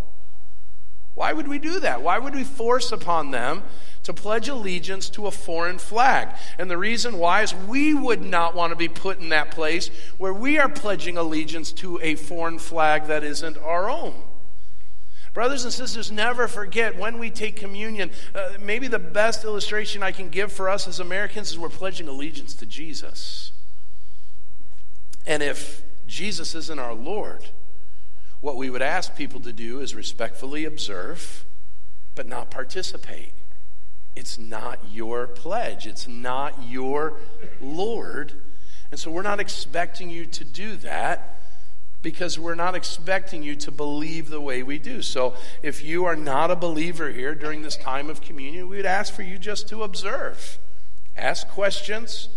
[1.15, 2.03] Why would we do that?
[2.03, 3.65] Why would we force upon them
[4.05, 6.29] to pledge allegiance to a foreign flag?
[6.59, 9.91] And the reason why is we would not want to be put in that place
[10.17, 14.15] where we are pledging allegiance to a foreign flag that isn't our own.
[15.35, 18.11] Brothers and sisters, never forget when we take communion.
[18.35, 22.09] Uh, maybe the best illustration I can give for us as Americans is we're pledging
[22.09, 23.53] allegiance to Jesus.
[25.27, 27.51] And if Jesus isn't our Lord,
[28.41, 31.45] what we would ask people to do is respectfully observe,
[32.15, 33.33] but not participate.
[34.17, 37.15] It's not your pledge, it's not your
[37.61, 38.33] Lord.
[38.91, 41.38] And so we're not expecting you to do that
[42.03, 45.03] because we're not expecting you to believe the way we do.
[45.03, 48.87] So if you are not a believer here during this time of communion, we would
[48.87, 50.59] ask for you just to observe,
[51.17, 52.29] ask questions,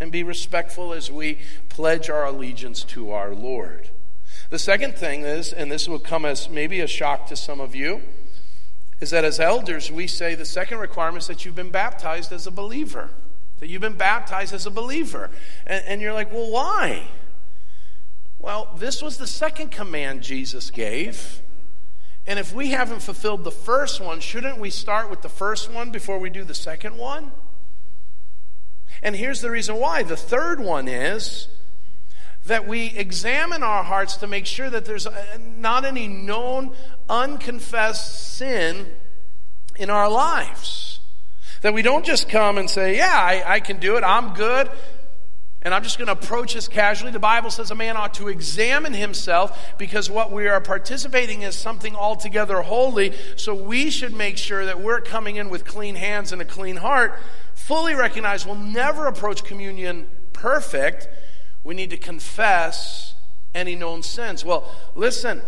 [0.00, 3.90] and be respectful as we pledge our allegiance to our Lord.
[4.50, 7.74] The second thing is, and this will come as maybe a shock to some of
[7.74, 8.02] you,
[9.00, 12.46] is that as elders, we say the second requirement is that you've been baptized as
[12.46, 13.10] a believer.
[13.60, 15.30] That you've been baptized as a believer.
[15.66, 17.06] And, and you're like, well, why?
[18.44, 21.40] Well, this was the second command Jesus gave.
[22.26, 25.90] And if we haven't fulfilled the first one, shouldn't we start with the first one
[25.90, 27.32] before we do the second one?
[29.02, 30.02] And here's the reason why.
[30.02, 31.48] The third one is
[32.44, 36.74] that we examine our hearts to make sure that there's uh, not any known,
[37.08, 38.88] unconfessed sin
[39.76, 41.00] in our lives.
[41.62, 44.70] That we don't just come and say, Yeah, I, I can do it, I'm good,
[45.64, 47.10] and I'm just going to approach this casually.
[47.10, 51.54] The Bible says a man ought to examine himself because what we are participating is
[51.54, 53.14] something altogether holy.
[53.36, 56.76] So we should make sure that we're coming in with clean hands and a clean
[56.76, 57.18] heart.
[57.54, 61.08] Fully recognize we'll never approach communion perfect.
[61.64, 63.14] We need to confess
[63.54, 64.44] any known sins.
[64.44, 65.40] Well, listen,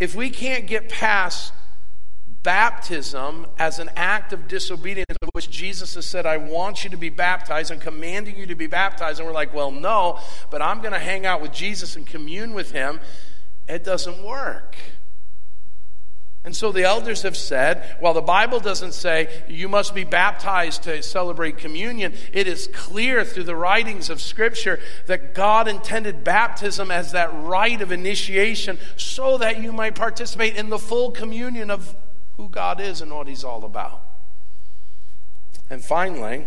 [0.00, 1.52] if we can't get past
[2.42, 5.17] baptism as an act of disobedience,
[5.58, 9.18] Jesus has said, I want you to be baptized, I'm commanding you to be baptized.
[9.18, 12.54] And we're like, well, no, but I'm going to hang out with Jesus and commune
[12.54, 13.00] with him.
[13.68, 14.76] It doesn't work.
[16.44, 20.84] And so the elders have said, while the Bible doesn't say you must be baptized
[20.84, 26.92] to celebrate communion, it is clear through the writings of Scripture that God intended baptism
[26.92, 31.96] as that rite of initiation so that you might participate in the full communion of
[32.36, 34.07] who God is and what He's all about.
[35.70, 36.46] And finally,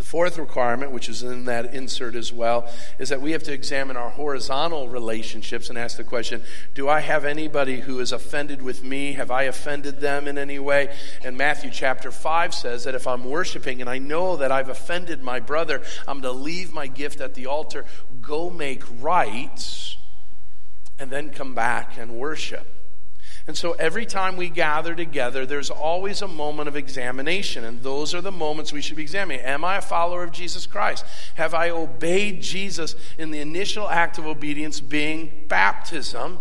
[0.00, 3.52] the fourth requirement, which is in that insert as well, is that we have to
[3.52, 6.42] examine our horizontal relationships and ask the question
[6.74, 9.12] Do I have anybody who is offended with me?
[9.12, 10.96] Have I offended them in any way?
[11.22, 15.22] And Matthew chapter 5 says that if I'm worshiping and I know that I've offended
[15.22, 17.84] my brother, I'm going to leave my gift at the altar,
[18.22, 19.96] go make right,
[20.98, 22.79] and then come back and worship.
[23.46, 27.64] And so every time we gather together, there's always a moment of examination.
[27.64, 29.44] And those are the moments we should be examining.
[29.44, 31.04] Am I a follower of Jesus Christ?
[31.34, 36.38] Have I obeyed Jesus in the initial act of obedience being baptism?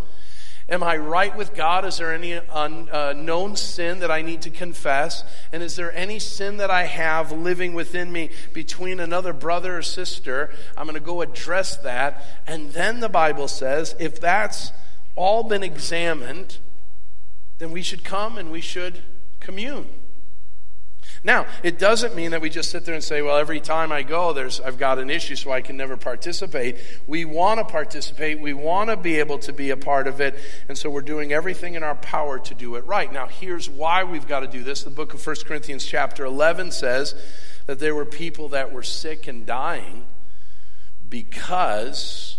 [0.70, 1.84] Am I right with God?
[1.84, 5.24] Is there any unknown uh, sin that I need to confess?
[5.52, 9.82] And is there any sin that I have living within me between another brother or
[9.82, 10.52] sister?
[10.78, 12.24] I'm going to go address that.
[12.46, 14.72] And then the Bible says if that's
[15.16, 16.60] all been examined,
[17.60, 19.00] then we should come and we should
[19.40, 19.88] commune.
[21.24, 24.04] Now, it doesn't mean that we just sit there and say, well, every time I
[24.04, 26.78] go, there's, I've got an issue, so I can never participate.
[27.08, 28.40] We want to participate.
[28.40, 30.40] We want to be able to be a part of it.
[30.70, 33.12] And so we're doing everything in our power to do it right.
[33.12, 34.84] Now, here's why we've got to do this.
[34.84, 37.16] The book of 1 Corinthians, chapter 11, says
[37.66, 40.06] that there were people that were sick and dying
[41.10, 42.38] because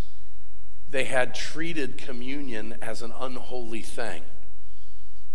[0.91, 4.23] they had treated communion as an unholy thing.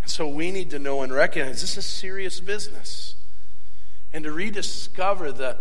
[0.06, 3.16] And so we need to know and recognize this is serious business.
[4.14, 5.58] And to rediscover the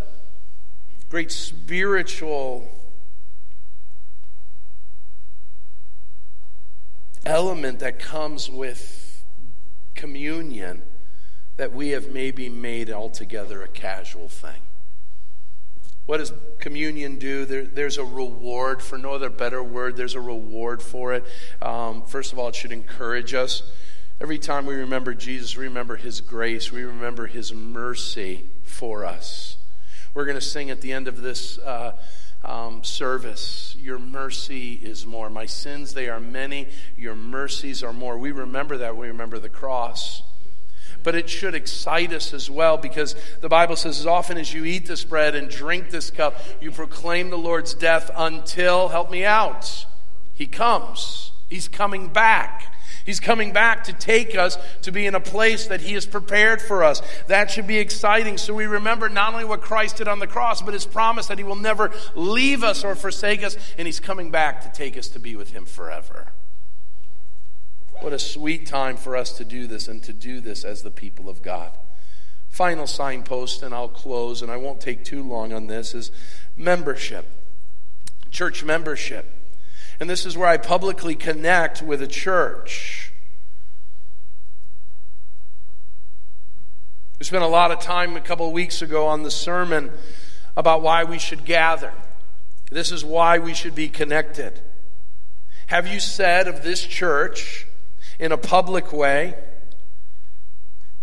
[1.09, 2.69] great spiritual
[7.25, 9.23] element that comes with
[9.95, 10.83] communion
[11.57, 14.61] that we have maybe made altogether a casual thing.
[16.05, 17.45] What does communion do?
[17.45, 21.25] There, there's a reward, for no other better word, there's a reward for it.
[21.63, 23.63] Um, first of all, it should encourage us.
[24.21, 29.57] Every time we remember Jesus, we remember his grace, we remember his mercy for us.
[30.13, 31.97] We're going to sing at the end of this uh,
[32.45, 35.29] um, service, Your mercy is more.
[35.29, 36.69] My sins, they are many.
[36.95, 38.17] Your mercies are more.
[38.17, 38.95] We remember that.
[38.95, 40.21] We remember the cross.
[41.03, 44.63] But it should excite us as well because the Bible says, as often as you
[44.63, 49.25] eat this bread and drink this cup, you proclaim the Lord's death until, help me
[49.25, 49.85] out,
[50.33, 51.31] He comes.
[51.49, 52.74] He's coming back.
[53.05, 56.59] He's coming back to take us to be in a place that He has prepared
[56.59, 57.03] for us.
[57.27, 58.39] That should be exciting.
[58.39, 61.37] So we remember not only what Christ did on the cross, but His promise that
[61.37, 65.07] He will never leave us or forsake us, and He's coming back to take us
[65.09, 66.29] to be with Him forever.
[68.01, 70.91] What a sweet time for us to do this and to do this as the
[70.91, 71.71] people of God.
[72.49, 76.09] Final signpost, and I'll close, and I won't take too long on this, is
[76.57, 77.27] membership.
[78.31, 79.31] Church membership.
[79.99, 83.11] And this is where I publicly connect with a church.
[87.19, 89.91] We spent a lot of time a couple of weeks ago on the sermon
[90.57, 91.93] about why we should gather.
[92.69, 94.59] This is why we should be connected.
[95.67, 97.65] Have you said of this church
[98.19, 99.35] in a public way,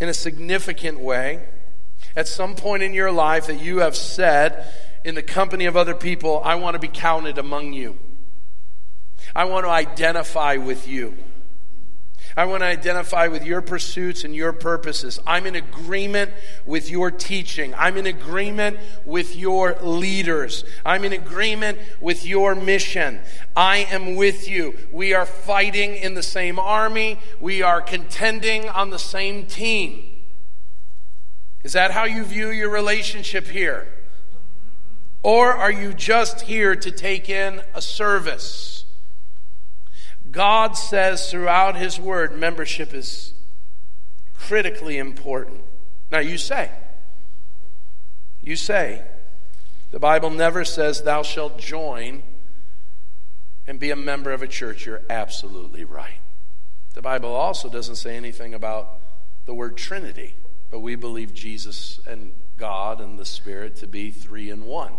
[0.01, 1.45] in a significant way,
[2.15, 4.67] at some point in your life that you have said
[5.05, 7.99] in the company of other people, I want to be counted among you?
[9.35, 11.17] I want to identify with you.
[12.37, 15.21] I want to identify with your pursuits and your purposes.
[15.27, 16.31] I'm in agreement
[16.65, 17.75] with your teaching.
[17.75, 20.65] I'm in agreement with your leaders.
[20.85, 23.21] I'm in agreement with your mission.
[23.55, 24.79] I am with you.
[24.91, 27.19] We are fighting in the same army.
[27.39, 30.09] We are contending on the same team.
[31.63, 33.89] Is that how you view your relationship here?
[35.23, 38.82] Or are you just here to take in a service?
[40.33, 43.35] God says throughout His Word, membership is
[44.37, 45.61] critically important.
[46.11, 46.71] Now, you say,
[48.43, 49.03] you say,
[49.91, 52.23] the Bible never says, Thou shalt join
[53.67, 54.87] and be a member of a church.
[54.87, 56.19] You're absolutely right.
[56.95, 58.99] The Bible also doesn't say anything about
[59.45, 60.35] the word Trinity,
[60.71, 64.93] but we believe Jesus and God and the Spirit to be three in one.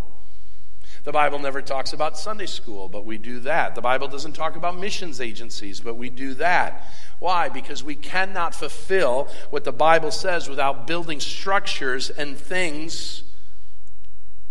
[1.04, 3.76] The Bible never talks about Sunday school, but we do that.
[3.76, 6.88] The Bible doesn't talk about missions agencies, but we do that.
[7.20, 7.49] Why?
[7.49, 13.24] Because we cannot fulfill what the Bible says without building structures and things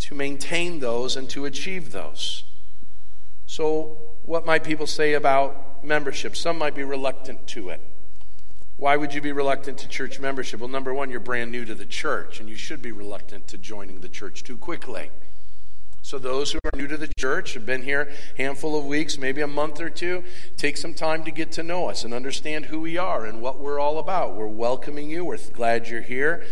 [0.00, 2.44] to maintain those and to achieve those.
[3.46, 6.36] So, what might people say about membership?
[6.36, 7.80] Some might be reluctant to it.
[8.76, 10.60] Why would you be reluctant to church membership?
[10.60, 13.58] Well, number one, you're brand new to the church, and you should be reluctant to
[13.58, 15.10] joining the church too quickly.
[16.04, 19.18] So, those who are new to the church, have been here a handful of weeks,
[19.18, 20.24] maybe a month or two,
[20.56, 23.60] take some time to get to know us and understand who we are and what
[23.60, 24.34] we're all about.
[24.34, 25.24] We're welcoming you.
[25.24, 26.44] We're glad you're here.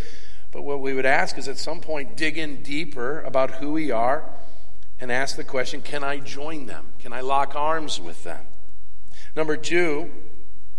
[0.53, 3.91] But what we would ask is at some point, dig in deeper about who we
[3.91, 4.25] are
[5.01, 6.93] and ask the question can I join them?
[7.01, 8.47] Can I lock arms with them?
[9.35, 10.11] Number two,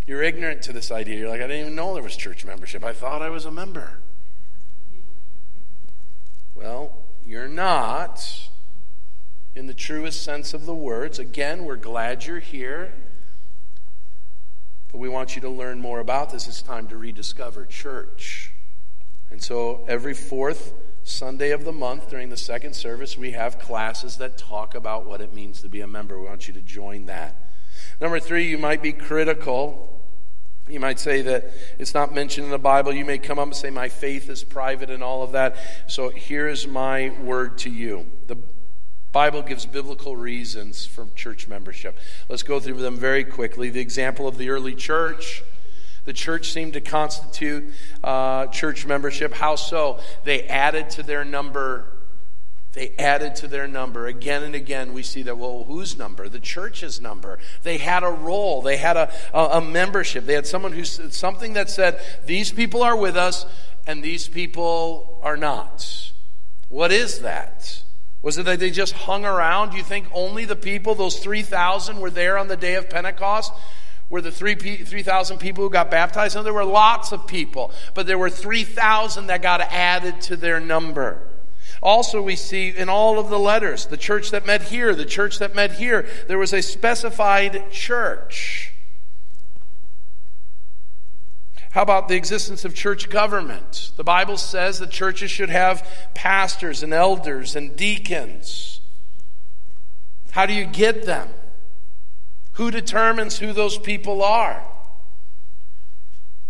[0.06, 1.18] you're ignorant to this idea.
[1.18, 2.82] You're like, I didn't even know there was church membership.
[2.84, 3.98] I thought I was a member.
[6.54, 8.48] Well, you're not
[9.54, 11.18] in the truest sense of the words.
[11.18, 12.92] Again, we're glad you're here.
[14.90, 16.46] But we want you to learn more about this.
[16.48, 18.52] It's time to rediscover church.
[19.30, 20.74] And so every fourth
[21.04, 25.20] Sunday of the month during the second service, we have classes that talk about what
[25.20, 26.18] it means to be a member.
[26.18, 27.36] We want you to join that.
[28.00, 29.88] Number three, you might be critical.
[30.68, 32.92] You might say that it's not mentioned in the Bible.
[32.92, 35.56] You may come up and say, My faith is private and all of that.
[35.86, 38.06] So here is my word to you.
[38.28, 38.36] The
[39.12, 41.98] Bible gives biblical reasons for church membership.
[42.30, 43.68] Let's go through them very quickly.
[43.68, 45.42] The example of the early church.
[46.04, 49.34] The church seemed to constitute uh, church membership.
[49.34, 50.00] How so?
[50.24, 51.92] They added to their number.
[52.72, 54.06] They added to their number.
[54.06, 56.28] Again and again, we see that, well, whose number?
[56.28, 57.38] The church's number.
[57.62, 58.62] They had a role.
[58.62, 60.24] They had a, a, a membership.
[60.24, 63.44] They had someone who said something that said, these people are with us
[63.86, 66.12] and these people are not.
[66.70, 67.82] What is that?
[68.22, 69.72] Was it that they just hung around?
[69.72, 73.52] Do you think only the people, those 3,000, were there on the day of Pentecost?
[74.10, 76.36] Were the 3,000 people who got baptized?
[76.36, 80.60] No, there were lots of people, but there were 3,000 that got added to their
[80.60, 81.26] number.
[81.82, 85.38] Also, we see in all of the letters, the church that met here, the church
[85.38, 88.71] that met here, there was a specified church.
[91.72, 93.92] How about the existence of church government?
[93.96, 98.82] The Bible says that churches should have pastors and elders and deacons.
[100.32, 101.30] How do you get them?
[102.52, 104.62] Who determines who those people are?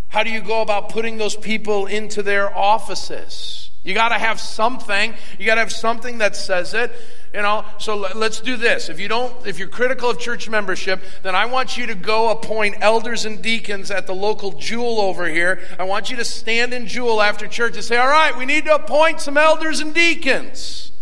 [0.08, 3.70] How do you go about putting those people into their offices?
[3.84, 5.14] You got to have something.
[5.38, 6.92] You got to have something that says it.
[7.34, 8.88] You know, so let's do this.
[8.88, 12.30] If you don't, if you're critical of church membership, then I want you to go
[12.30, 15.60] appoint elders and deacons at the local Jewel over here.
[15.78, 18.66] I want you to stand in Jewel after church and say, all right, we need
[18.66, 20.92] to appoint some elders and deacons.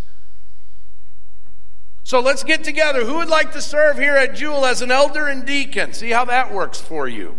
[2.04, 3.04] So let's get together.
[3.04, 5.92] Who would like to serve here at Jewel as an elder and deacon?
[5.92, 7.38] See how that works for you.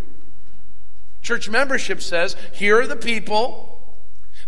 [1.21, 3.70] Church membership says, here are the people.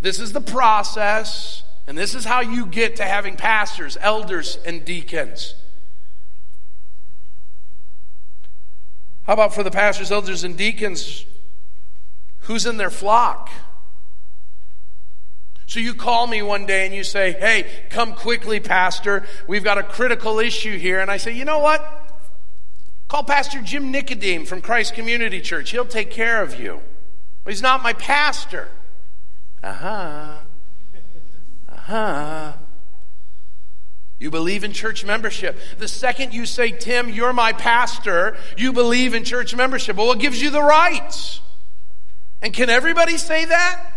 [0.04, 1.62] This is the process.
[1.86, 5.54] And this is how you get to having pastors, elders, and deacons.
[9.22, 11.24] How about for the pastors, elders, and deacons?
[12.40, 13.48] Who's in their flock?
[15.66, 19.26] So you call me one day and you say, Hey, come quickly, Pastor.
[19.48, 21.00] We've got a critical issue here.
[21.00, 22.12] And I say, You know what?
[23.08, 25.70] Call Pastor Jim Nicodem from Christ Community Church.
[25.70, 26.82] He'll take care of you.
[27.46, 28.68] He's not my pastor.
[29.64, 30.36] Uh huh.
[31.70, 32.52] Uh huh.
[34.18, 35.58] You believe in church membership.
[35.78, 39.96] The second you say, Tim, you're my pastor, you believe in church membership.
[39.96, 41.40] Well, what gives you the right?
[42.42, 43.90] And can everybody say that?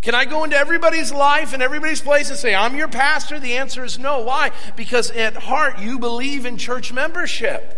[0.00, 3.40] Can I go into everybody's life and everybody's place and say, I'm your pastor?
[3.40, 4.20] The answer is no.
[4.20, 4.52] Why?
[4.76, 7.76] Because at heart, you believe in church membership.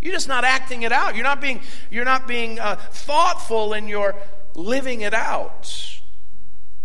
[0.00, 1.14] You're just not acting it out.
[1.14, 4.16] You're not being, you're not being uh, thoughtful in your
[4.54, 6.00] living it out.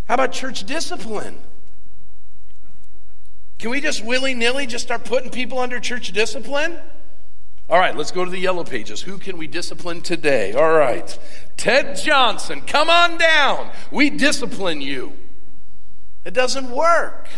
[0.08, 1.38] How about church discipline?
[3.58, 6.78] Can we just willy nilly just start putting people under church discipline?
[7.68, 9.02] All right, let's go to the yellow pages.
[9.02, 10.52] Who can we discipline today?
[10.52, 11.18] All right.
[11.56, 13.70] Ted Johnson, come on down.
[13.90, 15.14] We discipline you.
[16.24, 17.28] It doesn't work.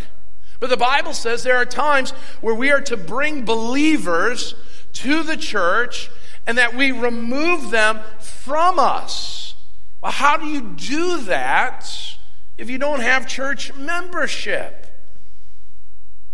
[0.61, 2.11] But the Bible says there are times
[2.41, 4.55] where we are to bring believers
[4.95, 6.11] to the church
[6.47, 9.48] and that we remove them from us.
[10.03, 11.91] Well, how do you do that
[12.57, 14.87] if you don't have church membership?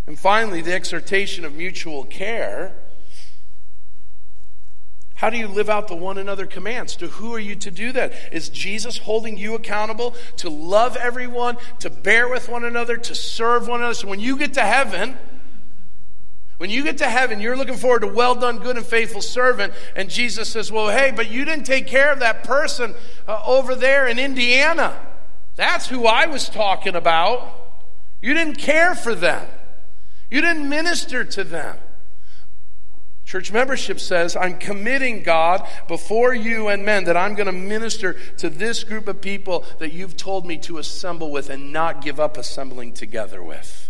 [0.06, 2.74] And finally, the exhortation of mutual care.
[5.14, 6.96] How do you live out the one another commands?
[6.96, 8.12] To who are you to do that?
[8.32, 13.66] Is Jesus holding you accountable to love everyone, to bear with one another, to serve
[13.66, 13.94] one another?
[13.94, 15.16] So when you get to heaven,
[16.64, 19.74] when you get to heaven, you're looking forward to well done, good and faithful servant.
[19.94, 22.94] And Jesus says, Well, hey, but you didn't take care of that person
[23.28, 24.98] uh, over there in Indiana.
[25.56, 27.54] That's who I was talking about.
[28.22, 29.46] You didn't care for them,
[30.30, 31.76] you didn't minister to them.
[33.26, 38.14] Church membership says, I'm committing, God, before you and men, that I'm going to minister
[38.38, 42.18] to this group of people that you've told me to assemble with and not give
[42.18, 43.83] up assembling together with.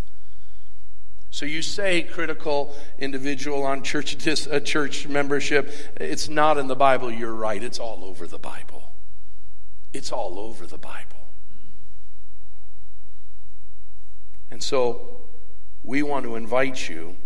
[1.34, 5.68] So you say critical individual on church, dis, uh, church membership.
[5.96, 7.10] It's not in the Bible.
[7.10, 7.60] You're right.
[7.60, 8.92] It's all over the Bible.
[9.92, 11.26] It's all over the Bible.
[14.48, 15.22] And so
[15.82, 17.16] we want to invite you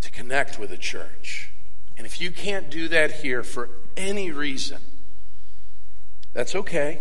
[0.00, 1.52] to connect with a church.
[1.96, 4.80] And if you can't do that here for any reason,
[6.32, 7.00] that's okay.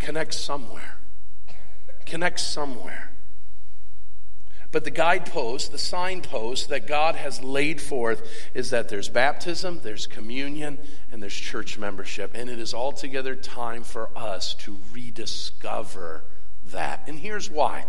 [0.00, 0.96] Connect somewhere.
[2.06, 3.12] Connect somewhere.
[4.74, 10.08] But the guidepost, the signpost that God has laid forth is that there's baptism, there's
[10.08, 10.78] communion,
[11.12, 12.32] and there's church membership.
[12.34, 16.24] And it is altogether time for us to rediscover
[16.72, 17.04] that.
[17.06, 17.84] And here's why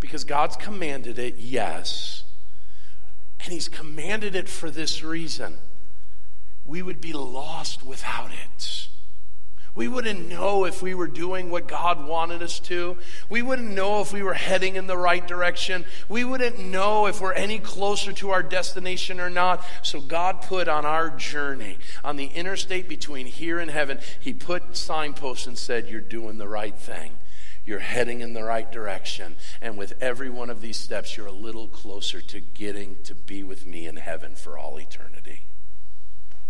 [0.00, 2.24] because God's commanded it, yes.
[3.42, 5.58] And He's commanded it for this reason
[6.64, 8.88] we would be lost without it.
[9.74, 12.96] We wouldn't know if we were doing what God wanted us to.
[13.28, 15.84] We wouldn't know if we were heading in the right direction.
[16.08, 19.64] We wouldn't know if we're any closer to our destination or not.
[19.82, 24.76] So God put on our journey, on the interstate between here and heaven, He put
[24.76, 27.18] signposts and said, You're doing the right thing.
[27.66, 29.34] You're heading in the right direction.
[29.60, 33.42] And with every one of these steps, you're a little closer to getting to be
[33.42, 35.42] with me in heaven for all eternity.